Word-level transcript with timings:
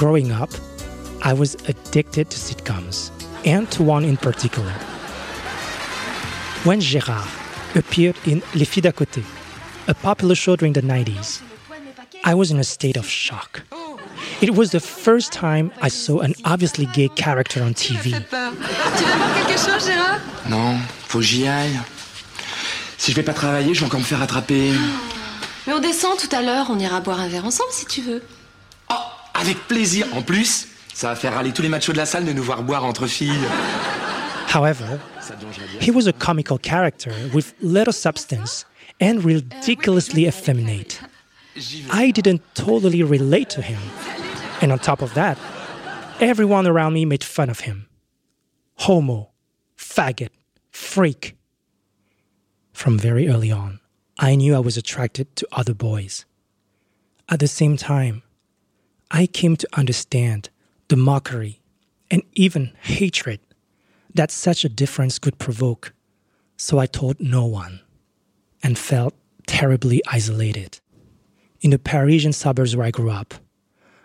Growing 0.00 0.32
up, 0.32 0.48
I 1.20 1.34
was 1.34 1.56
addicted 1.68 2.30
to 2.30 2.38
sitcoms, 2.38 3.10
and 3.44 3.70
to 3.72 3.82
one 3.82 4.02
in 4.02 4.16
particular. 4.16 4.72
When 6.64 6.80
Gérard 6.80 7.28
appeared 7.76 8.16
in 8.26 8.40
Les 8.54 8.64
Filles 8.64 8.80
d'à 8.80 8.92
Côté, 8.92 9.22
a 9.88 9.92
popular 9.92 10.34
show 10.34 10.56
during 10.56 10.72
the 10.72 10.80
90s, 10.80 11.42
I 12.24 12.32
was 12.32 12.50
in 12.50 12.58
a 12.58 12.64
state 12.64 12.96
of 12.96 13.06
shock. 13.06 13.60
It 14.40 14.54
was 14.54 14.70
the 14.70 14.80
first 14.80 15.34
time 15.34 15.70
I 15.82 15.90
saw 15.90 16.20
an 16.20 16.32
obviously 16.46 16.86
gay 16.94 17.08
character 17.08 17.62
on 17.62 17.74
TV. 17.74 18.04
Tu 18.04 18.10
vas 18.10 19.16
boire 19.18 19.34
quelque 19.34 19.58
chose, 19.58 19.86
Gérard 19.86 20.20
Non, 20.48 20.78
faut 21.08 21.18
que 21.18 21.24
j'y 21.24 21.46
aille. 21.46 21.78
Si 22.96 23.10
je 23.12 23.16
vais 23.16 23.22
pas 23.22 23.34
travailler, 23.34 23.74
je 23.74 23.80
vais 23.80 23.86
encore 23.86 24.00
me 24.00 24.06
faire 24.06 24.22
attraper. 24.22 24.72
Mais 25.66 25.74
on 25.74 25.80
descend 25.80 26.16
tout 26.16 26.34
à 26.34 26.40
l'heure, 26.40 26.68
on 26.70 26.78
ira 26.78 27.00
boire 27.02 27.20
un 27.20 27.28
verre 27.28 27.44
ensemble 27.44 27.68
si 27.72 27.84
tu 27.84 28.00
veux. 28.00 28.22
Avec 29.40 29.56
plaisir. 29.68 30.06
En 30.14 30.22
plus, 30.22 30.68
ça 30.92 31.08
va 31.08 31.16
faire 31.16 31.34
râler 31.34 31.52
tous 31.52 31.62
les 31.62 31.68
machos 31.68 31.92
de 31.92 31.96
la 31.96 32.06
salle 32.06 32.24
de 32.24 32.32
nous 32.32 32.42
voir 32.42 32.62
boire 32.62 32.84
entre 32.84 33.06
filles. 33.06 33.46
However, 34.52 34.98
he 35.80 35.90
was 35.90 36.06
a 36.06 36.12
comical 36.12 36.58
character 36.58 37.12
with 37.32 37.54
little 37.62 37.92
substance 37.92 38.66
and 39.00 39.24
ridiculously 39.24 40.26
effeminate. 40.26 41.00
I 41.92 42.10
didn't 42.10 42.42
totally 42.54 43.02
relate 43.02 43.48
to 43.50 43.62
him. 43.62 43.80
And 44.60 44.72
on 44.72 44.78
top 44.78 45.02
of 45.02 45.14
that, 45.14 45.38
everyone 46.20 46.66
around 46.66 46.94
me 46.94 47.04
made 47.04 47.24
fun 47.24 47.48
of 47.48 47.60
him. 47.60 47.86
Homo, 48.76 49.30
faggot, 49.76 50.30
freak. 50.70 51.36
From 52.72 52.98
very 52.98 53.28
early 53.28 53.50
on, 53.50 53.80
I 54.18 54.34
knew 54.34 54.54
I 54.54 54.60
was 54.60 54.76
attracted 54.76 55.34
to 55.36 55.46
other 55.52 55.74
boys. 55.74 56.26
At 57.28 57.40
the 57.40 57.48
same 57.48 57.76
time, 57.76 58.22
I 59.10 59.26
came 59.26 59.56
to 59.56 59.68
understand 59.72 60.50
the 60.88 60.96
mockery 60.96 61.60
and 62.10 62.22
even 62.34 62.72
hatred 62.80 63.40
that 64.14 64.30
such 64.30 64.64
a 64.64 64.68
difference 64.68 65.18
could 65.18 65.38
provoke. 65.38 65.92
So 66.56 66.78
I 66.78 66.86
told 66.86 67.20
no 67.20 67.46
one 67.46 67.80
and 68.62 68.78
felt 68.78 69.14
terribly 69.46 70.02
isolated. 70.06 70.80
In 71.60 71.70
the 71.70 71.78
Parisian 71.78 72.32
suburbs 72.32 72.76
where 72.76 72.86
I 72.86 72.90
grew 72.90 73.10
up, 73.10 73.34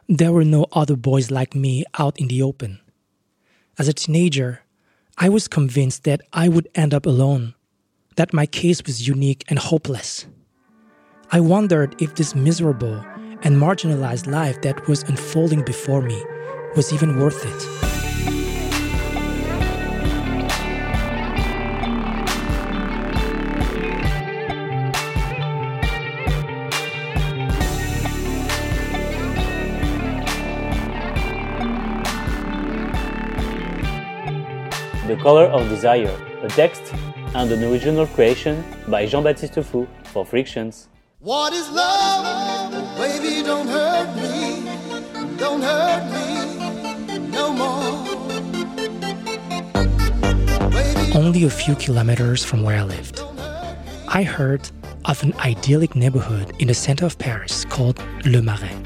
there 0.07 0.31
were 0.31 0.45
no 0.45 0.65
other 0.71 0.95
boys 0.95 1.31
like 1.31 1.55
me 1.55 1.83
out 1.97 2.19
in 2.19 2.27
the 2.27 2.41
open. 2.41 2.79
As 3.77 3.87
a 3.87 3.93
teenager, 3.93 4.61
I 5.17 5.29
was 5.29 5.47
convinced 5.47 6.03
that 6.03 6.21
I 6.33 6.49
would 6.49 6.67
end 6.75 6.93
up 6.93 7.05
alone, 7.05 7.55
that 8.15 8.33
my 8.33 8.45
case 8.45 8.83
was 8.85 9.07
unique 9.07 9.43
and 9.49 9.59
hopeless. 9.59 10.25
I 11.31 11.39
wondered 11.39 11.99
if 12.01 12.15
this 12.15 12.35
miserable 12.35 13.03
and 13.43 13.57
marginalized 13.57 14.27
life 14.27 14.61
that 14.61 14.87
was 14.87 15.03
unfolding 15.03 15.63
before 15.63 16.01
me 16.01 16.23
was 16.75 16.93
even 16.93 17.19
worth 17.19 17.45
it. 17.45 17.85
The 35.07 35.15
Color 35.17 35.45
of 35.45 35.69
Desire, 35.69 36.17
a 36.41 36.47
text 36.49 36.93
and 37.35 37.51
an 37.51 37.63
original 37.63 38.07
creation 38.07 38.63
by 38.87 39.05
Jean-Baptiste 39.05 39.61
Phou 39.61 39.87
for 40.05 40.25
Frictions. 40.25 40.87
What 41.25 41.53
is 41.53 41.67
love? 41.71 42.71
Baby, 42.99 43.41
don't 43.41 43.67
hurt 43.67 44.15
me. 44.15 44.61
Don't 45.37 45.63
hurt 45.63 46.05
me 46.13 47.17
no 47.29 47.51
more. 47.51 48.05
Baby, 50.69 51.11
Only 51.15 51.43
a 51.45 51.49
few 51.49 51.73
kilometers 51.73 52.45
from 52.45 52.61
where 52.61 52.77
I 52.77 52.83
lived, 52.83 53.23
I 54.07 54.21
heard 54.21 54.69
of 55.05 55.23
an 55.23 55.33
idyllic 55.39 55.95
neighborhood 55.95 56.53
in 56.59 56.67
the 56.67 56.75
center 56.75 57.07
of 57.07 57.17
Paris 57.17 57.65
called 57.65 57.99
Le 58.25 58.43
Marais, 58.43 58.77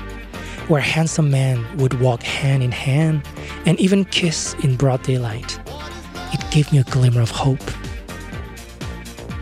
where 0.70 0.80
handsome 0.80 1.30
men 1.30 1.66
would 1.78 2.00
walk 2.00 2.24
hand 2.24 2.64
in 2.64 2.72
hand 2.72 3.22
and 3.66 3.78
even 3.82 4.06
kiss 4.06 4.56
in 4.64 4.78
broad 4.78 5.04
daylight. 5.04 5.60
It 6.32 6.40
gave 6.52 6.72
me 6.72 6.78
a 6.78 6.86
glimmer 6.86 7.20
of 7.20 7.32
hope. 7.32 7.70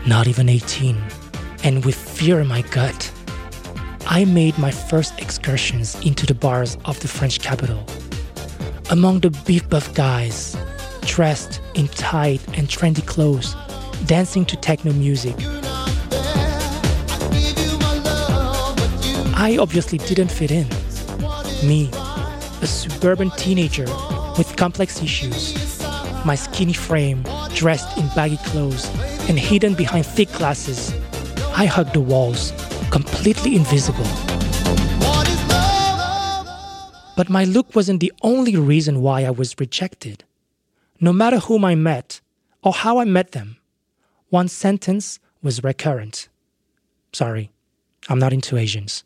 Not 0.04 0.26
even 0.26 0.48
18, 0.48 1.00
and 1.68 1.84
with 1.84 1.96
fear 1.96 2.40
in 2.40 2.46
my 2.46 2.62
gut, 2.62 3.12
I 4.06 4.24
made 4.24 4.56
my 4.56 4.70
first 4.70 5.20
excursions 5.20 5.94
into 6.00 6.24
the 6.24 6.32
bars 6.32 6.78
of 6.86 6.98
the 7.00 7.08
French 7.08 7.40
capital. 7.40 7.84
Among 8.88 9.20
the 9.20 9.28
beef 9.44 9.68
buff 9.68 9.92
guys, 9.92 10.56
dressed 11.02 11.60
in 11.74 11.88
tight 11.88 12.40
and 12.56 12.68
trendy 12.68 13.04
clothes, 13.06 13.54
dancing 14.06 14.46
to 14.46 14.56
techno 14.56 14.94
music. 14.94 15.34
I 19.36 19.58
obviously 19.60 19.98
didn't 19.98 20.30
fit 20.30 20.50
in. 20.50 20.68
Me, 21.68 21.90
a 22.62 22.66
suburban 22.66 23.30
teenager 23.32 23.84
with 24.38 24.54
complex 24.56 25.02
issues, 25.02 25.82
my 26.24 26.34
skinny 26.34 26.72
frame 26.72 27.22
dressed 27.54 27.98
in 27.98 28.08
baggy 28.16 28.38
clothes 28.46 28.88
and 29.28 29.38
hidden 29.38 29.74
behind 29.74 30.06
thick 30.06 30.32
glasses, 30.32 30.94
I 31.58 31.66
hugged 31.66 31.92
the 31.92 32.00
walls, 32.00 32.52
completely 32.92 33.56
invisible. 33.56 34.06
But 37.16 37.28
my 37.28 37.42
look 37.42 37.74
wasn't 37.74 37.98
the 37.98 38.12
only 38.22 38.54
reason 38.54 39.02
why 39.02 39.24
I 39.24 39.30
was 39.30 39.56
rejected. 39.58 40.22
No 41.00 41.12
matter 41.12 41.40
whom 41.40 41.64
I 41.64 41.74
met 41.74 42.20
or 42.62 42.72
how 42.72 43.00
I 43.00 43.04
met 43.04 43.32
them, 43.32 43.56
one 44.28 44.46
sentence 44.46 45.18
was 45.42 45.64
recurrent. 45.64 46.28
Sorry, 47.12 47.50
I'm 48.08 48.20
not 48.20 48.32
into 48.32 48.56
Asians. 48.56 49.02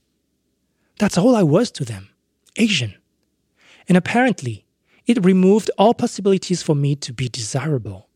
That's 0.99 1.17
all 1.17 1.35
I 1.35 1.43
was 1.43 1.71
to 1.71 1.87
them 1.87 2.11
Asian. 2.57 2.93
And 3.89 3.97
apparently, 3.97 4.67
it 5.07 5.25
removed 5.25 5.71
all 5.79 5.95
possibilities 5.95 6.63
for 6.63 6.77
me 6.77 6.97
to 6.97 7.15
be 7.15 7.31
desirable. 7.31 8.11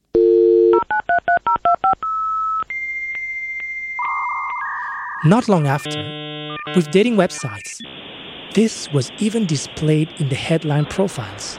Not 5.27 5.49
long 5.49 5.67
after, 5.67 6.57
with 6.77 6.93
dating 6.93 7.17
websites, 7.17 7.81
this 8.55 8.89
was 8.93 9.11
even 9.19 9.45
displayed 9.45 10.09
in 10.21 10.29
the 10.29 10.37
headline 10.37 10.85
profiles. 10.85 11.59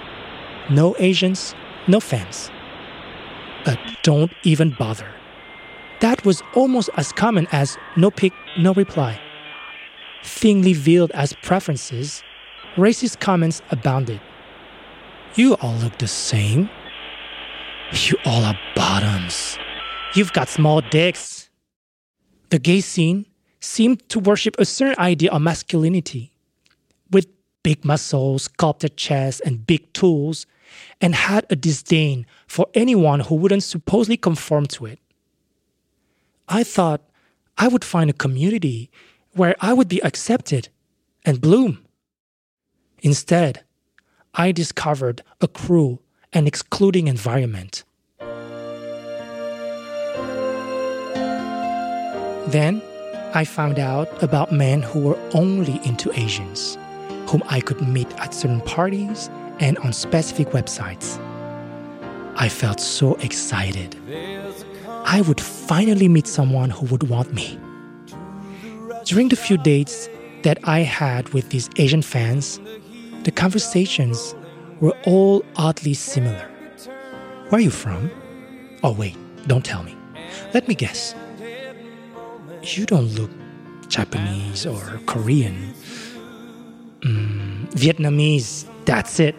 No 0.69 0.95
Asians, 0.99 1.53
no 1.85 1.99
fans. 1.99 2.49
But 3.65 3.77
don't 4.03 4.31
even 4.43 4.73
bother. 4.79 5.13
That 5.99 6.23
was 6.23 6.41
almost 6.55 6.89
as 6.95 7.11
common 7.11 7.45
as 7.51 7.77
no 7.97 8.09
pic, 8.09 8.31
no 8.57 8.73
reply. 8.73 9.19
Thinly 10.23 10.71
veiled 10.71 11.11
as 11.11 11.33
preferences, 11.43 12.23
racist 12.77 13.19
comments 13.19 13.61
abounded. 13.69 14.21
You 15.35 15.55
all 15.55 15.75
look 15.75 15.97
the 15.97 16.07
same. 16.07 16.69
You 17.91 18.17
all 18.23 18.45
are 18.45 18.57
bottoms. 18.77 19.59
You've 20.15 20.31
got 20.31 20.47
small 20.47 20.79
dicks. 20.79 21.49
The 22.49 22.59
gay 22.59 22.79
scene 22.79 23.25
seemed 23.59 24.07
to 24.09 24.19
worship 24.19 24.55
a 24.57 24.65
certain 24.65 24.99
idea 24.99 25.31
of 25.31 25.41
masculinity 25.41 26.31
with 27.11 27.27
big 27.63 27.83
muscles, 27.83 28.43
sculpted 28.43 28.97
chests, 28.97 29.41
and 29.41 29.65
big 29.65 29.91
tools, 29.93 30.45
and 31.01 31.15
had 31.15 31.45
a 31.49 31.55
disdain 31.55 32.25
for 32.47 32.67
anyone 32.73 33.21
who 33.21 33.35
wouldn't 33.35 33.63
supposedly 33.63 34.17
conform 34.17 34.65
to 34.67 34.85
it. 34.85 34.99
I 36.47 36.63
thought 36.63 37.01
I 37.57 37.67
would 37.67 37.83
find 37.83 38.09
a 38.09 38.13
community 38.13 38.89
where 39.33 39.55
I 39.59 39.73
would 39.73 39.87
be 39.87 40.03
accepted 40.03 40.69
and 41.25 41.41
bloom. 41.41 41.85
Instead, 43.01 43.63
I 44.33 44.51
discovered 44.51 45.23
a 45.41 45.47
cruel 45.47 46.01
and 46.31 46.47
excluding 46.47 47.07
environment. 47.07 47.83
Then 52.47 52.81
I 53.33 53.43
found 53.45 53.77
out 53.77 54.23
about 54.23 54.51
men 54.51 54.81
who 54.81 54.99
were 54.99 55.19
only 55.33 55.79
into 55.85 56.11
Asians, 56.17 56.77
whom 57.27 57.43
I 57.47 57.59
could 57.59 57.81
meet 57.81 58.11
at 58.19 58.33
certain 58.33 58.61
parties 58.61 59.29
and 59.59 59.77
on 59.79 59.93
specific 59.93 60.49
websites. 60.49 61.19
I 62.35 62.49
felt 62.49 62.79
so 62.79 63.15
excited. 63.15 63.95
I 65.05 65.21
would 65.21 65.41
finally 65.41 66.07
meet 66.07 66.27
someone 66.27 66.69
who 66.69 66.85
would 66.87 67.09
want 67.09 67.33
me. 67.33 67.59
During 69.05 69.29
the 69.29 69.35
few 69.35 69.57
dates 69.57 70.09
that 70.43 70.59
I 70.63 70.79
had 70.79 71.29
with 71.29 71.49
these 71.49 71.69
Asian 71.77 72.01
fans, 72.01 72.59
the 73.23 73.31
conversations 73.31 74.35
were 74.79 74.95
all 75.05 75.43
oddly 75.55 75.93
similar. 75.93 76.49
Where 77.49 77.59
are 77.59 77.63
you 77.63 77.71
from? 77.71 78.09
Oh, 78.83 78.93
wait, 78.93 79.17
don't 79.47 79.65
tell 79.65 79.83
me. 79.83 79.95
Let 80.53 80.67
me 80.67 80.75
guess. 80.75 81.15
You 82.75 82.85
don't 82.85 83.07
look 83.15 83.31
Japanese 83.87 84.65
or 84.65 84.81
Korean. 85.05 85.73
Mm, 86.99 87.71
Vietnamese, 87.71 88.67
That's 88.83 89.21
it. 89.21 89.35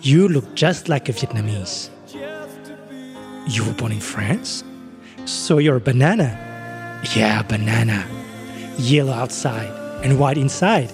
You 0.00 0.28
look 0.28 0.52
just 0.56 0.88
like 0.88 1.08
a 1.08 1.12
Vietnamese. 1.12 1.90
You 3.46 3.64
were 3.64 3.72
born 3.74 3.92
in 3.92 4.00
France? 4.00 4.64
So 5.26 5.58
you're 5.58 5.76
a 5.76 5.80
banana. 5.80 6.36
Yeah, 7.14 7.42
banana. 7.42 8.04
Yellow 8.78 9.12
outside 9.12 9.70
and 10.04 10.18
white 10.18 10.36
inside. 10.36 10.90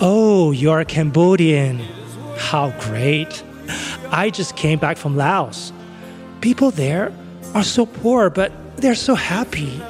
Oh, 0.00 0.52
you're 0.52 0.80
a 0.80 0.86
Cambodian. 0.86 1.80
How 2.38 2.70
great. 2.80 3.42
I 4.10 4.30
just 4.30 4.56
came 4.56 4.78
back 4.78 4.96
from 4.96 5.16
Laos. 5.16 5.70
People 6.40 6.70
there 6.70 7.12
are 7.54 7.62
so 7.62 7.84
poor, 7.84 8.30
but 8.30 8.52
they're 8.76 8.94
so 8.94 9.14
happy. 9.14 9.80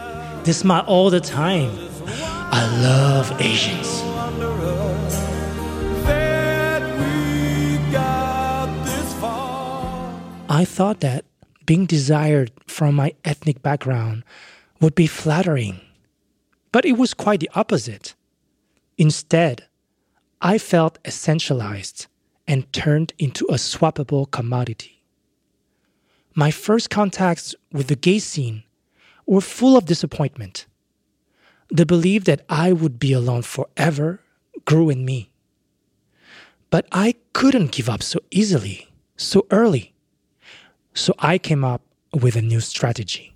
They 0.44 0.53
smile 0.53 0.85
all 0.87 1.11
the 1.11 1.21
time. 1.21 1.71
I 2.06 2.65
love 2.83 3.41
Asians. 3.41 4.03
I 10.49 10.65
thought 10.65 11.00
that 11.00 11.25
being 11.67 11.87
desired 11.87 12.53
from 12.67 12.94
my 12.94 13.12
ethnic 13.25 13.62
background 13.62 14.23
would 14.81 14.94
be 14.94 15.06
flattering. 15.06 15.81
But 16.71 16.85
it 16.85 16.97
was 16.97 17.12
quite 17.12 17.41
the 17.41 17.50
opposite. 17.55 18.15
Instead, 18.97 19.65
I 20.41 20.59
felt 20.59 21.03
essentialized 21.03 22.06
and 22.47 22.73
turned 22.73 23.12
into 23.19 23.44
a 23.47 23.55
swappable 23.55 24.31
commodity. 24.31 25.03
My 26.35 26.50
first 26.50 26.91
contacts 26.91 27.55
with 27.73 27.88
the 27.88 27.97
gay 27.97 28.19
scene 28.19 28.62
were 29.26 29.40
full 29.40 29.76
of 29.76 29.87
disappointment. 29.87 30.67
The 31.69 31.84
belief 31.84 32.25
that 32.25 32.43
I 32.49 32.73
would 32.73 32.99
be 32.99 33.12
alone 33.12 33.43
forever 33.43 34.20
grew 34.64 34.88
in 34.88 35.05
me. 35.05 35.31
But 36.70 36.87
I 36.93 37.14
couldn't 37.32 37.73
give 37.73 37.88
up 37.88 38.02
so 38.02 38.20
easily, 38.31 38.88
so 39.17 39.46
early. 39.50 39.93
So 40.94 41.14
I 41.19 41.38
came 41.38 41.64
up 41.64 41.82
with 42.12 42.37
a 42.37 42.43
new 42.43 42.61
strategy. 42.61 43.34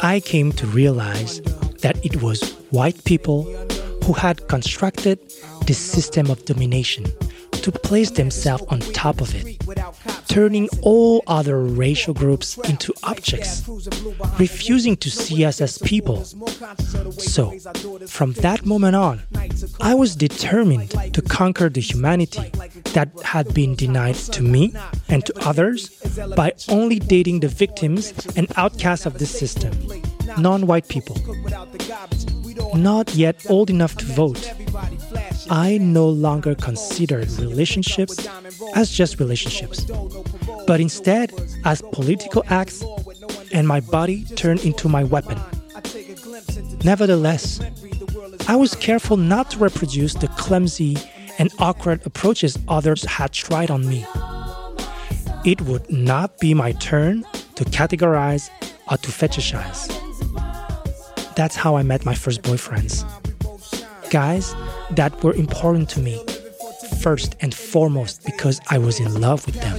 I 0.00 0.20
came 0.20 0.52
to 0.52 0.66
realize 0.66 1.40
that 1.80 2.04
it 2.04 2.22
was 2.22 2.52
white 2.70 3.04
people 3.04 3.44
who 4.04 4.12
had 4.12 4.46
constructed 4.48 5.18
this 5.66 5.78
system 5.78 6.30
of 6.30 6.44
domination 6.44 7.04
to 7.62 7.72
place 7.72 8.10
themselves 8.10 8.64
on 8.68 8.80
top 8.80 9.20
of 9.20 9.34
it, 9.34 9.58
turning 10.28 10.68
all 10.82 11.22
other 11.26 11.62
racial 11.62 12.14
groups 12.14 12.56
into 12.68 12.94
objects, 13.02 13.68
refusing 14.38 14.96
to 14.96 15.10
see 15.10 15.44
us 15.44 15.60
as 15.60 15.76
people. 15.78 16.24
So, 17.18 17.58
from 18.06 18.32
that 18.34 18.64
moment 18.64 18.96
on, 18.96 19.22
I 19.80 19.94
was 19.94 20.16
determined 20.16 20.90
to 21.12 21.20
conquer 21.20 21.68
the 21.68 21.80
humanity 21.80 22.50
that 22.94 23.10
had 23.22 23.52
been 23.52 23.74
denied 23.74 24.16
to 24.36 24.42
me 24.42 24.72
and 25.08 25.26
to 25.26 25.32
others 25.46 25.90
by 26.36 26.52
only 26.68 26.98
dating 26.98 27.40
the 27.40 27.48
victims 27.48 28.12
and 28.36 28.50
outcasts 28.56 29.04
of 29.04 29.18
this 29.18 29.36
system, 29.36 29.72
non 30.38 30.66
white 30.66 30.88
people. 30.88 31.16
Not 32.74 33.14
yet 33.14 33.46
old 33.48 33.70
enough 33.70 33.96
to 33.96 34.04
vote, 34.04 34.52
I 35.50 35.78
no 35.78 36.08
longer 36.08 36.54
considered 36.54 37.30
relationships 37.38 38.26
as 38.74 38.90
just 38.90 39.18
relationships, 39.20 39.86
but 40.66 40.80
instead 40.80 41.32
as 41.64 41.82
political 41.92 42.42
acts, 42.48 42.84
and 43.52 43.66
my 43.66 43.80
body 43.80 44.24
turned 44.36 44.64
into 44.64 44.88
my 44.88 45.04
weapon. 45.04 45.38
Nevertheless, 46.84 47.60
I 48.46 48.56
was 48.56 48.74
careful 48.74 49.16
not 49.16 49.50
to 49.52 49.58
reproduce 49.58 50.14
the 50.14 50.28
clumsy 50.28 50.96
and 51.38 51.52
awkward 51.58 52.04
approaches 52.06 52.58
others 52.68 53.04
had 53.04 53.32
tried 53.32 53.70
on 53.70 53.88
me. 53.88 54.06
It 55.44 55.60
would 55.62 55.90
not 55.90 56.38
be 56.38 56.52
my 56.52 56.72
turn 56.72 57.24
to 57.54 57.64
categorize 57.64 58.50
or 58.90 58.96
to 58.98 59.08
fetishize. 59.10 59.97
That's 61.38 61.54
how 61.54 61.76
I 61.76 61.84
met 61.84 62.04
my 62.04 62.16
first 62.16 62.42
boyfriends. 62.42 63.04
Guys 64.10 64.56
that 64.96 65.22
were 65.22 65.34
important 65.34 65.88
to 65.90 66.00
me, 66.00 66.20
first 67.00 67.36
and 67.40 67.54
foremost 67.54 68.24
because 68.24 68.60
I 68.70 68.78
was 68.78 69.00
in 69.00 69.20
love 69.20 69.46
with 69.46 69.60
them, 69.60 69.78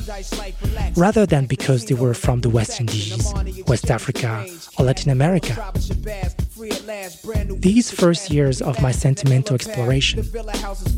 rather 0.95 1.25
than 1.25 1.45
because 1.45 1.85
they 1.85 1.95
were 1.95 2.13
from 2.13 2.41
the 2.41 2.49
West 2.49 2.79
Indies, 2.79 3.33
West 3.67 3.91
Africa, 3.91 4.45
or 4.77 4.85
Latin 4.85 5.11
America. 5.11 5.53
These 7.59 7.91
first 7.91 8.31
years 8.31 8.61
of 8.61 8.81
my 8.81 8.91
sentimental 8.91 9.55
exploration 9.55 10.25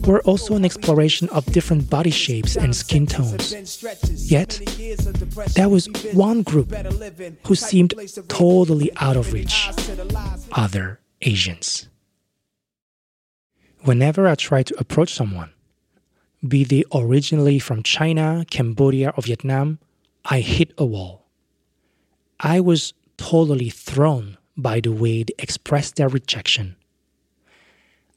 were 0.05 0.21
also 0.21 0.55
an 0.55 0.65
exploration 0.65 1.29
of 1.29 1.45
different 1.45 1.89
body 1.89 2.11
shapes 2.11 2.55
and 2.55 2.75
skin 2.75 3.05
tones. 3.07 3.53
Yet, 4.31 4.59
there 5.55 5.69
was 5.69 5.87
one 6.13 6.41
group 6.43 6.71
who 7.47 7.55
seemed 7.55 7.93
totally 8.27 8.89
out 8.97 9.17
of 9.17 9.33
reach 9.33 9.69
other 10.51 10.99
Asians. 11.21 11.87
Whenever 13.83 14.27
I 14.27 14.35
try 14.35 14.63
to 14.63 14.75
approach 14.79 15.13
someone, 15.13 15.51
be 16.47 16.63
they 16.63 16.83
originally 16.93 17.59
from 17.59 17.83
China, 17.83 18.45
Cambodia, 18.49 19.13
or 19.15 19.23
Vietnam, 19.23 19.79
I 20.25 20.41
hit 20.41 20.73
a 20.77 20.85
wall. 20.85 21.27
I 22.39 22.59
was 22.59 22.93
totally 23.17 23.69
thrown 23.69 24.37
by 24.57 24.79
the 24.79 24.91
way 24.91 25.23
they 25.23 25.33
expressed 25.37 25.95
their 25.95 26.09
rejection. 26.09 26.75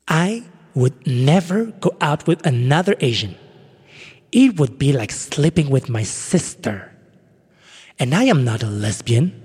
I 0.08 0.44
would 0.74 1.06
never 1.06 1.66
go 1.66 1.96
out 2.00 2.26
with 2.26 2.44
another 2.46 2.96
Asian. 3.00 3.36
It 4.32 4.58
would 4.58 4.78
be 4.78 4.92
like 4.92 5.12
sleeping 5.12 5.70
with 5.70 5.88
my 5.88 6.02
sister. 6.02 6.92
And 7.98 8.14
I 8.14 8.24
am 8.24 8.44
not 8.44 8.62
a 8.62 8.68
lesbian. 8.68 9.40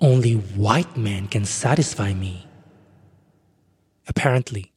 Only 0.00 0.34
white 0.34 0.96
men 0.96 1.26
can 1.26 1.44
satisfy 1.44 2.14
me. 2.14 2.46
Apparently, 4.06 4.72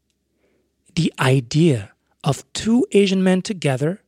the 0.95 1.13
idea 1.19 1.91
of 2.23 2.51
two 2.53 2.85
Asian 2.91 3.23
men 3.23 3.41
together 3.41 4.01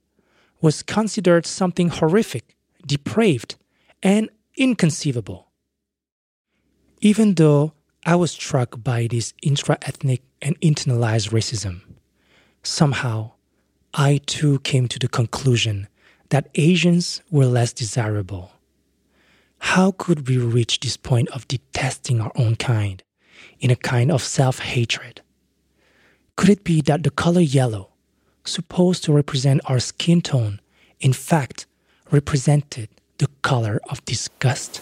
was 0.62 0.84
considered 0.84 1.46
something 1.46 1.90
horrific, 1.90 2.56
depraved, 2.86 3.56
and 4.04 4.30
inconceivable. 4.56 5.48
Even 7.00 7.36
though 7.36 7.74
I 8.06 8.16
was 8.16 8.32
struck 8.32 8.84
by 8.84 9.08
this 9.08 9.34
intra 9.42 9.78
ethnic 9.82 10.24
and 10.42 10.60
internalized 10.62 11.30
racism, 11.30 11.82
somehow 12.64 13.32
I 13.94 14.22
too 14.26 14.60
came 14.60 14.88
to 14.88 15.00
the 15.00 15.08
conclusion 15.08 15.88
that 16.30 16.50
Asians 16.56 17.22
were 17.30 17.46
less 17.46 17.74
desirable. 17.74 18.52
How 19.60 19.92
could 19.92 20.28
we 20.28 20.38
reach 20.38 20.80
this 20.80 20.98
point 20.98 21.30
of 21.30 21.48
detesting 21.48 22.22
our 22.22 22.32
own 22.36 22.56
kind 22.56 23.04
in 23.60 23.70
a 23.70 23.76
kind 23.76 24.12
of 24.12 24.24
self 24.24 24.60
hatred? 24.60 25.22
Could 26.36 26.50
it 26.50 26.64
be 26.64 26.82
that 26.82 27.04
the 27.04 27.12
color 27.12 27.42
yellow, 27.42 27.91
supposed 28.52 29.04
to 29.06 29.14
represent 29.14 29.62
our 29.66 29.80
skin 29.80 30.22
tone, 30.22 30.60
in 31.00 31.14
fact 31.14 31.66
represented 32.12 32.90
the 33.18 33.28
color 33.42 33.80
of 33.90 34.04
disgust? 34.06 34.82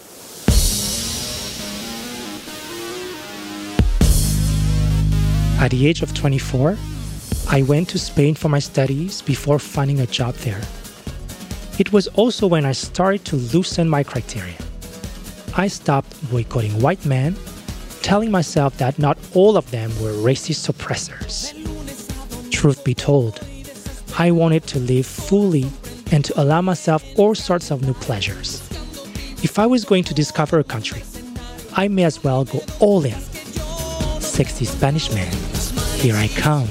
At 5.60 5.70
the 5.72 5.86
age 5.86 6.02
of 6.02 6.14
24, 6.14 6.78
I 7.48 7.62
went 7.62 7.88
to 7.90 7.98
Spain 7.98 8.34
for 8.34 8.48
my 8.48 8.60
studies 8.60 9.20
before 9.22 9.58
finding 9.58 10.00
a 10.00 10.06
job 10.06 10.34
there. 10.36 10.60
It 11.78 11.92
was 11.92 12.08
also 12.08 12.46
when 12.46 12.64
I 12.64 12.72
started 12.72 13.24
to 13.26 13.36
loosen 13.36 13.88
my 13.88 14.02
criteria. 14.02 14.56
I 15.56 15.68
stopped 15.68 16.14
boycotting 16.30 16.80
white 16.80 17.04
men, 17.04 17.36
telling 18.02 18.30
myself 18.30 18.78
that 18.78 18.98
not 18.98 19.18
all 19.34 19.56
of 19.56 19.70
them 19.70 19.90
were 20.00 20.12
racist 20.12 20.68
oppressors. 20.68 21.52
Truth 22.50 22.84
be 22.84 22.94
told, 22.94 23.40
I 24.18 24.30
wanted 24.30 24.66
to 24.68 24.78
live 24.78 25.06
fully 25.06 25.66
and 26.12 26.24
to 26.24 26.40
allow 26.40 26.60
myself 26.60 27.02
all 27.16 27.34
sorts 27.34 27.70
of 27.70 27.82
new 27.82 27.94
pleasures. 27.94 28.60
If 29.42 29.58
I 29.58 29.66
was 29.66 29.84
going 29.84 30.04
to 30.04 30.14
discover 30.14 30.58
a 30.58 30.64
country, 30.64 31.02
I 31.76 31.88
may 31.88 32.04
as 32.04 32.22
well 32.22 32.44
go 32.44 32.60
all 32.80 33.04
in. 33.04 33.18
Sexy 34.20 34.64
Spanish 34.64 35.10
man, 35.12 35.32
here 35.96 36.16
I 36.16 36.28
come. 36.28 36.68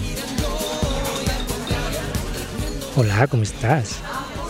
Hola, 2.95 3.27
¿cómo 3.27 3.43
estás? 3.43 4.01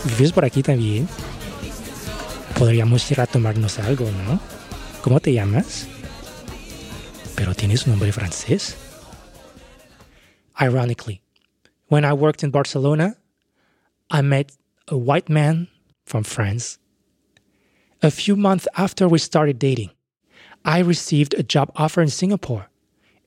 ¿Vives 0.04 0.32
por 0.32 0.44
aquí 0.44 0.62
también? 0.62 1.08
Podríamos 2.58 3.10
ir 3.10 3.20
a 3.20 3.26
tomarnos 3.26 3.78
algo, 3.78 4.10
¿no? 4.26 4.40
¿Cómo 5.02 5.20
te 5.20 5.32
llamas? 5.32 5.86
Pero 7.36 7.54
tienes 7.54 7.86
un 7.86 7.92
nombre 7.92 8.12
francés. 8.12 8.76
Ironically, 10.58 11.22
when 11.90 12.04
I 12.04 12.12
worked 12.12 12.44
in 12.44 12.50
Barcelona, 12.50 13.16
I 14.10 14.22
met 14.22 14.52
a 14.86 14.96
white 14.96 15.28
man 15.28 15.66
from 16.06 16.22
France. 16.22 16.78
A 18.00 18.12
few 18.12 18.36
months 18.36 18.66
after 18.76 19.08
we 19.08 19.18
started 19.18 19.58
dating, 19.58 19.90
I 20.64 20.78
received 20.78 21.34
a 21.34 21.42
job 21.42 21.72
offer 21.74 22.00
in 22.00 22.08
Singapore, 22.08 22.68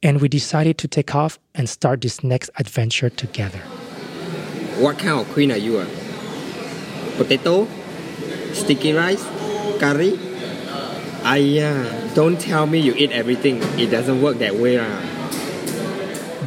and 0.02 0.22
we 0.22 0.30
decided 0.30 0.78
to 0.78 0.88
take 0.88 1.14
off 1.14 1.40
and 1.54 1.70
start 1.70 2.02
this 2.02 2.24
next 2.24 2.50
adventure 2.58 3.10
together. 3.10 3.60
What 4.80 4.98
kind 4.98 5.20
of 5.20 5.28
queen 5.34 5.52
are 5.52 5.58
you? 5.58 5.80
Uh? 5.80 5.88
Potato? 7.18 7.68
Sticky 8.54 8.94
rice? 8.94 9.24
Curry? 9.80 10.18
Aya, 11.26 12.14
don't 12.16 12.40
tell 12.40 12.66
me 12.66 12.80
you 12.80 12.94
eat 12.96 13.12
everything. 13.12 13.62
It 13.78 13.88
doesn't 13.92 14.22
work 14.22 14.38
that 14.38 14.56
way. 14.56 14.78
Uh. 14.80 14.88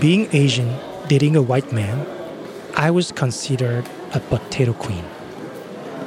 Being 0.00 0.28
Asian, 0.32 0.74
dating 1.08 1.36
a 1.36 1.42
white 1.42 1.72
man, 1.72 2.06
I 2.74 2.90
was 2.90 3.12
considered 3.12 3.88
a 4.12 4.20
potato 4.20 4.72
queen, 4.72 5.04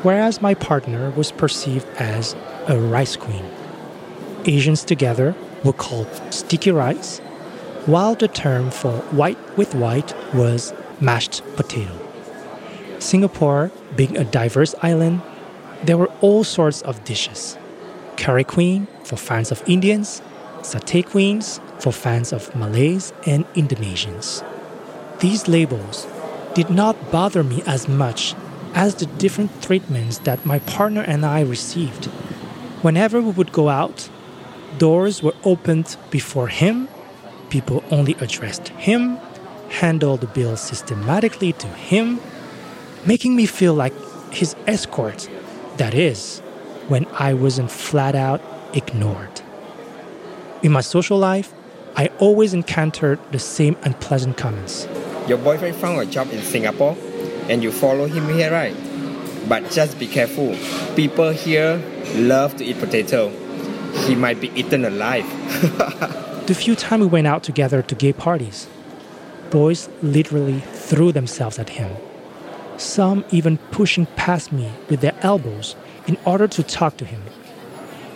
whereas 0.03 0.41
my 0.41 0.53
partner 0.53 1.11
was 1.11 1.31
perceived 1.31 1.87
as 1.97 2.35
a 2.67 2.77
rice 2.77 3.15
queen. 3.15 3.45
Asians 4.45 4.83
together 4.83 5.35
were 5.63 5.73
called 5.73 6.07
sticky 6.31 6.71
rice, 6.71 7.19
while 7.85 8.15
the 8.15 8.27
term 8.27 8.71
for 8.71 8.91
white 9.11 9.37
with 9.57 9.73
white 9.73 10.13
was 10.33 10.73
mashed 10.99 11.43
potato. 11.55 11.97
Singapore, 12.99 13.71
being 13.95 14.17
a 14.17 14.25
diverse 14.25 14.75
island, 14.81 15.21
there 15.83 15.97
were 15.97 16.11
all 16.19 16.43
sorts 16.43 16.81
of 16.81 17.03
dishes. 17.05 17.57
Curry 18.17 18.43
queen 18.43 18.87
for 19.05 19.15
fans 19.15 19.49
of 19.51 19.63
Indians, 19.65 20.21
satay 20.59 21.05
queens 21.05 21.61
for 21.79 21.93
fans 21.93 22.33
of 22.33 22.53
Malays 22.53 23.13
and 23.25 23.45
Indonesians. 23.53 24.43
These 25.19 25.49
labels 25.49 26.07
did 26.53 26.69
not 26.69 27.11
bother 27.11 27.43
me 27.43 27.61
as 27.65 27.89
much 27.89 28.35
as 28.73 28.95
the 28.95 29.05
different 29.05 29.61
treatments 29.61 30.19
that 30.19 30.45
my 30.45 30.59
partner 30.59 31.01
and 31.01 31.25
I 31.25 31.41
received. 31.41 32.05
Whenever 32.83 33.21
we 33.21 33.31
would 33.31 33.51
go 33.51 33.67
out, 33.67 34.09
doors 34.77 35.21
were 35.21 35.35
opened 35.43 35.97
before 36.09 36.47
him, 36.47 36.87
people 37.49 37.83
only 37.91 38.13
addressed 38.21 38.69
him, 38.69 39.17
handled 39.69 40.21
the 40.21 40.27
bill 40.27 40.55
systematically 40.55 41.51
to 41.53 41.67
him, 41.67 42.21
making 43.05 43.35
me 43.35 43.45
feel 43.45 43.73
like 43.73 43.93
his 44.31 44.55
escort, 44.67 45.29
that 45.75 45.93
is, 45.93 46.39
when 46.87 47.05
I 47.07 47.33
wasn't 47.33 47.71
flat 47.71 48.15
out 48.15 48.41
ignored. 48.73 49.41
In 50.63 50.71
my 50.71 50.81
social 50.81 51.17
life, 51.17 51.53
I 51.95 52.07
always 52.19 52.53
encountered 52.53 53.19
the 53.33 53.39
same 53.39 53.75
unpleasant 53.83 54.37
comments. 54.37 54.87
Your 55.29 55.37
boyfriend 55.37 55.75
found 55.77 56.01
a 56.01 56.05
job 56.05 56.31
in 56.31 56.41
Singapore 56.41 56.97
and 57.47 57.63
you 57.63 57.71
follow 57.71 58.07
him 58.07 58.27
here, 58.33 58.51
right? 58.51 58.75
But 59.47 59.71
just 59.71 59.97
be 59.97 60.07
careful. 60.07 60.57
People 60.95 61.29
here 61.29 61.81
love 62.15 62.57
to 62.57 62.65
eat 62.65 62.79
potato. 62.79 63.29
He 64.07 64.15
might 64.15 64.41
be 64.41 64.51
eaten 64.59 64.83
alive. 64.83 65.25
the 66.47 66.55
few 66.55 66.75
times 66.75 67.01
we 67.01 67.07
went 67.07 67.27
out 67.27 67.43
together 67.43 67.81
to 67.81 67.95
gay 67.95 68.11
parties, 68.11 68.67
boys 69.49 69.87
literally 70.01 70.59
threw 70.59 71.13
themselves 71.13 71.57
at 71.57 71.69
him 71.69 71.95
some 72.79 73.25
even 73.31 73.57
pushing 73.71 74.05
past 74.15 74.51
me 74.51 74.71
with 74.89 75.01
their 75.01 75.15
elbows 75.21 75.75
in 76.07 76.17
order 76.25 76.47
to 76.47 76.63
talk 76.63 76.97
to 76.97 77.05
him. 77.05 77.21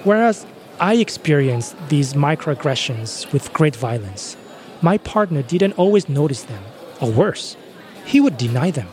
Whereas 0.04 0.46
I 0.80 0.96
experienced 0.96 1.76
these 1.90 2.14
microaggressions 2.14 3.32
with 3.32 3.54
great 3.54 3.76
violence, 3.76 4.38
my 4.82 4.98
partner 4.98 5.42
didn't 5.42 5.74
always 5.74 6.10
notice 6.10 6.44
them, 6.44 6.64
or 7.02 7.12
worse, 7.12 7.58
he 8.06 8.20
would 8.20 8.38
deny 8.38 8.72
them, 8.72 8.88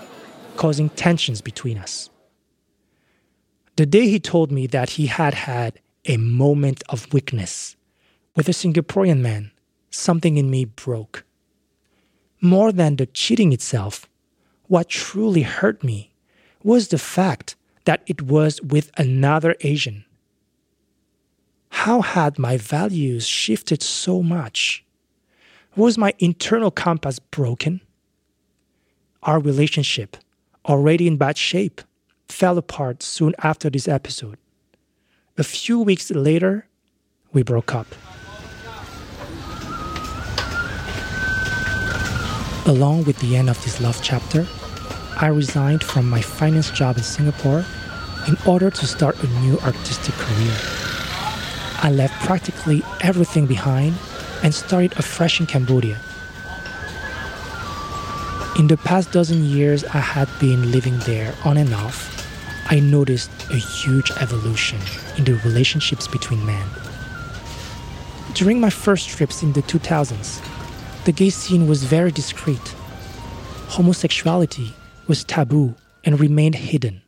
causing 0.57 0.88
tensions 0.90 1.40
between 1.40 1.78
us. 1.78 2.11
The 3.76 3.87
day 3.87 4.09
he 4.09 4.21
told 4.21 4.52
me 4.52 4.66
that 4.69 4.90
he 4.90 5.07
had 5.07 5.35
had 5.35 5.80
a 6.07 6.16
moment 6.16 6.83
of 6.88 7.12
weakness 7.12 7.76
with 8.37 8.49
a 8.49 8.52
Singaporean 8.52 9.21
man, 9.21 9.50
something 9.90 10.37
in 10.37 10.50
me 10.50 10.64
broke. 10.64 11.25
More 12.40 12.73
than 12.73 12.97
the 12.97 13.07
cheating 13.07 13.52
itself, 13.52 14.09
what 14.66 14.88
truly 14.88 15.42
hurt 15.42 15.83
me 15.83 16.12
was 16.62 16.88
the 16.88 16.99
fact 16.99 17.57
that 17.85 18.02
it 18.07 18.23
was 18.23 18.61
with 18.62 18.90
another 18.97 19.57
Asian. 19.61 20.04
How 21.71 22.02
had 22.02 22.38
my 22.38 22.57
values 22.57 23.26
shifted 23.26 23.83
so 23.83 24.23
much? 24.23 24.85
Was 25.76 25.97
my 25.97 26.14
internal 26.19 26.71
compass 26.71 27.19
broken? 27.19 27.80
Our 29.23 29.39
relationship, 29.39 30.17
already 30.65 31.07
in 31.07 31.19
bad 31.19 31.37
shape, 31.37 31.83
fell 32.29 32.57
apart 32.57 33.03
soon 33.03 33.35
after 33.43 33.69
this 33.69 33.87
episode. 33.87 34.39
A 35.37 35.45
few 35.45 35.81
weeks 35.81 36.11
later, 36.11 36.67
we 37.35 37.43
broke 37.43 37.75
up. 37.75 37.87
Along 42.67 43.05
with 43.05 43.19
the 43.19 43.37
end 43.37 43.50
of 43.50 43.62
this 43.62 43.79
love 43.81 44.00
chapter, 44.03 44.47
I 45.17 45.27
resigned 45.27 45.85
from 45.85 46.09
my 46.09 46.23
finance 46.23 46.71
job 46.71 46.97
in 46.97 47.03
Singapore 47.03 47.65
in 48.27 48.37
order 48.47 48.71
to 48.71 48.87
start 48.87 49.23
a 49.23 49.27
new 49.41 49.59
artistic 49.59 50.15
career. 50.15 50.57
I 51.83 51.91
left 51.93 52.15
practically 52.25 52.83
everything 53.03 53.45
behind 53.45 53.97
and 54.43 54.55
started 54.55 54.93
afresh 54.99 55.41
in 55.41 55.47
Cambodia. 55.47 56.00
In 58.61 58.67
the 58.67 58.76
past 58.76 59.11
dozen 59.11 59.43
years 59.47 59.85
I 59.85 60.00
had 60.00 60.29
been 60.38 60.71
living 60.71 60.99
there 61.07 61.33
on 61.47 61.57
and 61.57 61.73
off, 61.73 61.99
I 62.71 62.79
noticed 62.79 63.31
a 63.49 63.57
huge 63.57 64.11
evolution 64.21 64.79
in 65.17 65.25
the 65.25 65.40
relationships 65.47 66.07
between 66.07 66.45
men. 66.45 66.69
During 68.35 68.61
my 68.61 68.69
first 68.69 69.09
trips 69.09 69.43
in 69.43 69.55
the 69.55 69.62
2000s, 69.62 70.45
the 71.07 71.12
gay 71.12 71.31
scene 71.31 71.69
was 71.69 71.85
very 71.85 72.11
discreet. 72.12 72.75
Homosexuality 73.69 74.75
was 75.07 75.25
taboo 75.25 75.75
and 76.05 76.21
remained 76.21 76.57
hidden. 76.57 77.00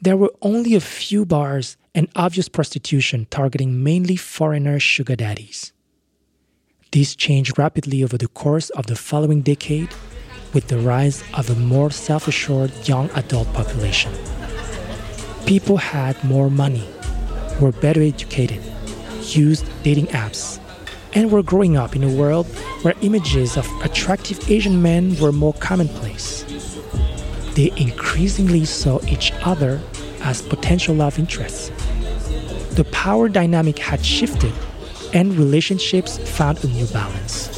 There 0.00 0.16
were 0.16 0.32
only 0.40 0.74
a 0.74 0.80
few 0.80 1.26
bars 1.26 1.76
and 1.94 2.08
obvious 2.16 2.48
prostitution 2.48 3.26
targeting 3.28 3.84
mainly 3.84 4.16
foreigner 4.16 4.80
sugar 4.80 5.16
daddies. 5.16 5.74
This 6.92 7.14
changed 7.14 7.58
rapidly 7.58 8.02
over 8.02 8.16
the 8.16 8.28
course 8.28 8.70
of 8.70 8.86
the 8.86 8.96
following 8.96 9.42
decade 9.42 9.90
with 10.52 10.68
the 10.68 10.78
rise 10.78 11.22
of 11.34 11.50
a 11.50 11.54
more 11.54 11.90
self 11.90 12.28
assured 12.28 12.72
young 12.88 13.10
adult 13.14 13.52
population. 13.52 14.12
People 15.46 15.76
had 15.76 16.22
more 16.24 16.50
money, 16.50 16.88
were 17.60 17.72
better 17.72 18.02
educated, 18.02 18.62
used 19.22 19.64
dating 19.82 20.06
apps, 20.08 20.60
and 21.14 21.30
were 21.30 21.42
growing 21.42 21.76
up 21.76 21.96
in 21.96 22.04
a 22.04 22.14
world 22.14 22.46
where 22.82 22.94
images 23.02 23.56
of 23.56 23.66
attractive 23.82 24.50
Asian 24.50 24.82
men 24.82 25.18
were 25.18 25.32
more 25.32 25.54
commonplace 25.54 26.44
they 27.56 27.72
increasingly 27.78 28.66
saw 28.66 29.00
each 29.08 29.32
other 29.42 29.80
as 30.20 30.42
potential 30.42 30.94
love 30.94 31.18
interests. 31.18 31.70
The 32.76 32.86
power 32.92 33.30
dynamic 33.30 33.78
had 33.78 34.04
shifted, 34.04 34.52
and 35.14 35.34
relationships 35.34 36.18
found 36.18 36.62
a 36.62 36.68
new 36.68 36.86
balance. 36.88 37.55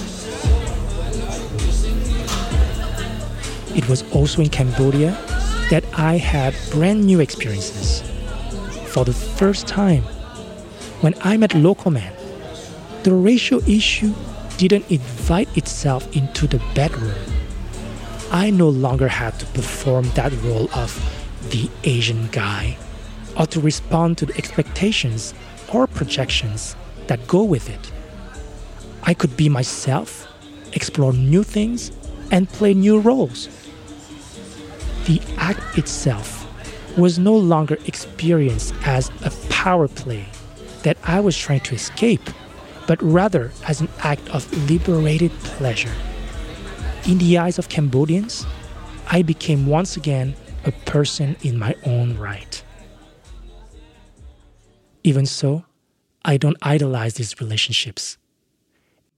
It 3.79 3.89
was 3.89 4.05
also 4.13 4.43
in 4.43 4.51
Cambodia 4.51 5.13
that 5.71 5.85
I 5.97 6.19
had 6.19 6.55
brand 6.71 7.07
new 7.07 7.21
experiences. 7.21 8.03
For 8.93 9.07
the 9.07 9.15
first 9.15 9.67
time, 9.67 10.03
when 11.01 11.15
I 11.23 11.39
met 11.39 11.55
local 11.55 11.91
men, 11.91 12.13
the 13.05 13.15
racial 13.15 13.67
issue 13.67 14.13
didn't 14.59 14.91
invite 14.91 15.49
itself 15.57 16.15
into 16.15 16.47
the 16.47 16.61
bedroom 16.75 17.15
I 18.31 18.51
no 18.51 18.69
longer 18.69 19.09
had 19.09 19.39
to 19.41 19.47
perform 19.47 20.11
that 20.11 20.33
role 20.43 20.69
of 20.75 20.93
the 21.49 21.71
Asian 21.85 22.29
guy 22.31 22.77
or 23.39 23.47
to 23.47 23.61
respond 23.61 24.19
to 24.19 24.27
the 24.27 24.37
expectations 24.37 25.33
or 25.73 25.87
projections 25.87 26.77
that 27.07 27.27
go 27.27 27.43
with 27.43 27.71
it. 27.71 27.91
I 29.03 29.15
could 29.15 29.35
be 29.35 29.49
myself, 29.49 30.29
explore 30.75 31.15
new 31.15 31.43
things, 31.43 31.91
and 32.31 32.51
play 32.51 32.75
new 32.75 33.01
roles. 33.01 33.49
The 35.09 35.23
act 35.39 35.79
itself 35.79 36.45
was 36.99 37.19
no 37.19 37.35
longer 37.35 37.79
experienced 37.87 38.75
as 38.85 39.11
a 39.25 39.31
power 39.49 39.89
play 39.89 40.27
that 40.83 40.99
I 41.03 41.21
was 41.21 41.35
trying 41.35 41.61
to 41.61 41.75
escape, 41.75 42.21
but 42.87 43.03
rather 43.03 43.51
as 43.67 43.81
an 43.81 43.89
act 44.01 44.29
of 44.29 44.45
liberated 44.71 45.31
pleasure. 45.57 45.95
In 47.07 47.17
the 47.17 47.39
eyes 47.39 47.59
of 47.59 47.71
Cambodians, 47.71 48.45
I 49.11 49.23
became 49.23 49.67
once 49.67 49.97
again 49.97 50.35
a 50.67 50.73
person 50.73 51.37
in 51.41 51.59
my 51.59 51.75
own 51.87 52.19
right. 52.19 52.63
Even 55.05 55.25
so, 55.25 55.65
I 56.23 56.37
don't 56.37 56.59
idolize 56.61 57.15
these 57.15 57.41
relationships. 57.41 58.19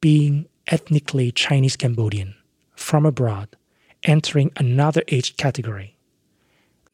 Being 0.00 0.46
ethnically 0.68 1.32
Chinese 1.32 1.74
Cambodian, 1.76 2.36
from 2.76 3.04
abroad, 3.04 3.56
entering 4.04 4.52
another 4.56 5.02
age 5.08 5.36
category, 5.36 5.96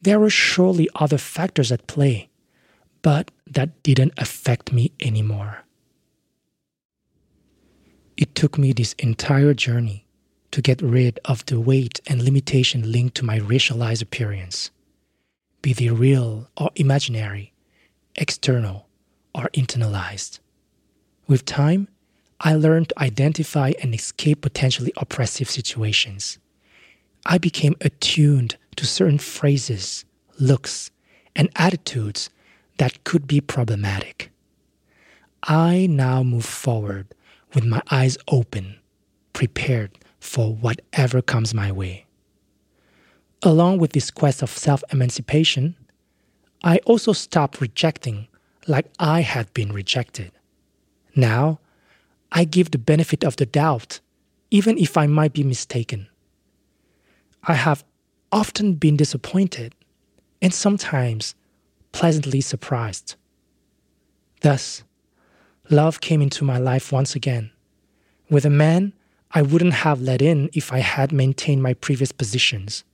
there 0.00 0.20
were 0.20 0.30
surely 0.30 0.88
other 0.94 1.18
factors 1.18 1.72
at 1.72 1.86
play, 1.86 2.28
but 3.02 3.30
that 3.46 3.82
didn't 3.82 4.12
affect 4.16 4.72
me 4.72 4.92
anymore. 5.00 5.64
It 8.16 8.34
took 8.34 8.56
me 8.58 8.72
this 8.72 8.94
entire 8.94 9.54
journey 9.54 10.06
to 10.50 10.62
get 10.62 10.80
rid 10.80 11.20
of 11.24 11.44
the 11.46 11.60
weight 11.60 12.00
and 12.06 12.22
limitation 12.22 12.90
linked 12.90 13.16
to 13.16 13.24
my 13.24 13.38
racialized 13.38 14.02
appearance, 14.02 14.70
be 15.60 15.72
they 15.72 15.90
real 15.90 16.48
or 16.56 16.70
imaginary, 16.76 17.52
external 18.14 18.88
or 19.34 19.50
internalized. 19.52 20.38
With 21.26 21.44
time, 21.44 21.88
I 22.40 22.54
learned 22.54 22.90
to 22.90 22.98
identify 23.02 23.72
and 23.82 23.94
escape 23.94 24.40
potentially 24.40 24.92
oppressive 24.96 25.50
situations. 25.50 26.38
I 27.28 27.38
became 27.38 27.74
attuned 27.80 28.56
to 28.76 28.86
certain 28.86 29.18
phrases, 29.18 30.04
looks, 30.38 30.92
and 31.34 31.50
attitudes 31.56 32.30
that 32.78 33.02
could 33.02 33.26
be 33.26 33.40
problematic. 33.40 34.30
I 35.42 35.88
now 35.90 36.22
move 36.22 36.44
forward 36.44 37.08
with 37.52 37.64
my 37.64 37.82
eyes 37.90 38.16
open, 38.28 38.76
prepared 39.32 39.98
for 40.20 40.54
whatever 40.54 41.20
comes 41.20 41.52
my 41.52 41.72
way. 41.72 42.06
Along 43.42 43.78
with 43.78 43.92
this 43.92 44.12
quest 44.12 44.40
of 44.40 44.50
self 44.50 44.84
emancipation, 44.92 45.74
I 46.62 46.78
also 46.86 47.12
stopped 47.12 47.60
rejecting 47.60 48.28
like 48.68 48.86
I 49.00 49.22
had 49.22 49.52
been 49.52 49.72
rejected. 49.72 50.30
Now, 51.16 51.58
I 52.30 52.44
give 52.44 52.70
the 52.70 52.78
benefit 52.78 53.24
of 53.24 53.34
the 53.34 53.46
doubt, 53.46 53.98
even 54.52 54.78
if 54.78 54.96
I 54.96 55.08
might 55.08 55.32
be 55.32 55.42
mistaken. 55.42 56.06
I 57.46 57.54
have 57.54 57.84
often 58.32 58.74
been 58.74 58.96
disappointed 58.96 59.74
and 60.42 60.52
sometimes 60.52 61.34
pleasantly 61.92 62.40
surprised. 62.40 63.14
Thus, 64.40 64.82
love 65.70 66.00
came 66.00 66.20
into 66.20 66.44
my 66.44 66.58
life 66.58 66.90
once 66.90 67.14
again, 67.14 67.52
with 68.28 68.44
a 68.44 68.50
man 68.50 68.92
I 69.30 69.42
wouldn't 69.42 69.74
have 69.74 70.00
let 70.00 70.20
in 70.20 70.50
if 70.54 70.72
I 70.72 70.78
had 70.78 71.12
maintained 71.12 71.62
my 71.62 71.74
previous 71.74 72.10
positions. 72.10 72.84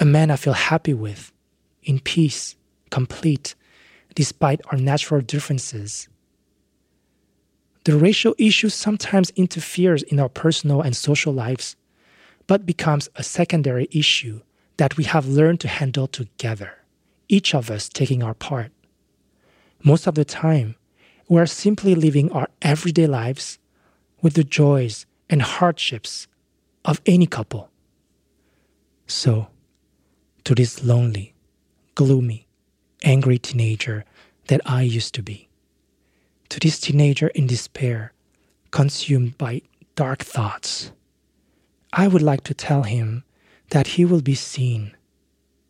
A 0.00 0.04
man 0.04 0.30
I 0.30 0.36
feel 0.36 0.54
happy 0.54 0.94
with, 0.94 1.32
in 1.84 2.00
peace, 2.00 2.56
complete, 2.90 3.54
despite 4.14 4.60
our 4.70 4.78
natural 4.78 5.20
differences. 5.20 6.08
The 7.84 7.96
racial 7.96 8.34
issue 8.38 8.68
sometimes 8.68 9.30
interferes 9.30 10.02
in 10.02 10.18
our 10.20 10.28
personal 10.28 10.82
and 10.82 10.96
social 10.96 11.32
lives, 11.32 11.76
but 12.46 12.66
becomes 12.66 13.08
a 13.16 13.22
secondary 13.22 13.88
issue 13.90 14.40
that 14.76 14.96
we 14.96 15.04
have 15.04 15.26
learned 15.26 15.60
to 15.60 15.68
handle 15.68 16.06
together, 16.06 16.78
each 17.28 17.54
of 17.54 17.70
us 17.70 17.88
taking 17.88 18.22
our 18.22 18.34
part. 18.34 18.72
Most 19.82 20.06
of 20.06 20.14
the 20.14 20.24
time, 20.24 20.76
we 21.28 21.40
are 21.40 21.46
simply 21.46 21.94
living 21.94 22.30
our 22.32 22.48
everyday 22.60 23.06
lives 23.06 23.58
with 24.20 24.34
the 24.34 24.44
joys 24.44 25.06
and 25.28 25.42
hardships 25.42 26.26
of 26.84 27.00
any 27.06 27.26
couple. 27.26 27.70
So, 29.06 29.48
to 30.44 30.54
this 30.54 30.84
lonely, 30.84 31.34
gloomy, 31.94 32.46
angry 33.02 33.38
teenager 33.38 34.04
that 34.48 34.60
I 34.66 34.82
used 34.82 35.14
to 35.14 35.22
be, 35.22 35.48
to 36.48 36.60
this 36.60 36.80
teenager 36.80 37.28
in 37.28 37.46
despair, 37.46 38.12
consumed 38.70 39.38
by 39.38 39.62
dark 39.94 40.22
thoughts, 40.22 40.92
I 41.92 42.08
would 42.08 42.22
like 42.22 42.42
to 42.44 42.54
tell 42.54 42.84
him 42.84 43.24
that 43.70 43.86
he 43.86 44.04
will 44.04 44.22
be 44.22 44.34
seen, 44.34 44.96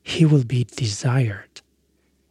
he 0.05 0.25
will 0.25 0.45
be 0.45 0.65
desired, 0.65 1.63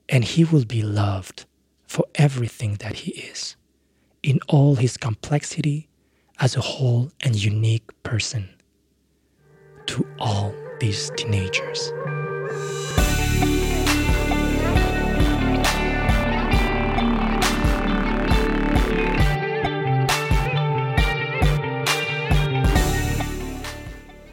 and 0.07 0.23
he 0.23 0.45
will 0.45 0.65
be 0.65 0.81
loved 0.81 1.45
for 1.87 2.05
everything 2.15 2.75
that 2.75 2.93
he 2.93 3.11
is, 3.11 3.57
in 4.23 4.39
all 4.47 4.75
his 4.75 4.95
complexity 4.95 5.89
as 6.39 6.55
a 6.55 6.61
whole 6.61 7.11
and 7.21 7.35
unique 7.35 7.91
person. 8.03 8.49
To 9.87 10.07
all 10.19 10.53
these 10.79 11.11
teenagers. 11.17 11.91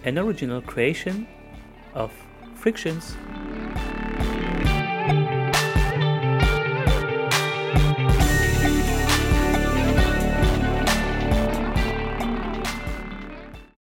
An 0.08 0.16
original 0.18 0.62
creation 0.62 1.26
of 1.92 2.10
Frictions 2.54 3.14